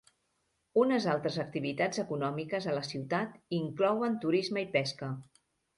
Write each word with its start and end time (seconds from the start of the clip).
Unes 0.83 1.05
altres 1.13 1.37
activitats 1.43 2.03
econòmiques 2.05 2.69
a 2.73 2.75
la 2.79 2.85
ciutat 2.91 3.39
inclouen 3.63 4.21
turisme 4.27 4.67
i 4.69 4.71
pesca. 4.79 5.17